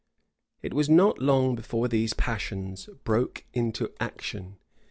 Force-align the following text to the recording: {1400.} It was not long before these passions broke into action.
{1400.} 0.61 0.67
It 0.67 0.75
was 0.75 0.89
not 0.89 1.19
long 1.19 1.53
before 1.53 1.87
these 1.87 2.15
passions 2.15 2.89
broke 3.03 3.45
into 3.53 3.91
action. 3.99 4.57